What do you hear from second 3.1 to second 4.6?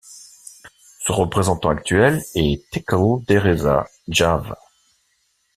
Deresa Jawe.